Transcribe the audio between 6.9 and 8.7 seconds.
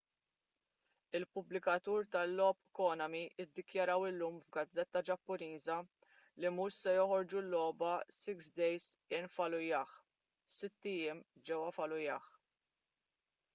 joħorġu l-logħba six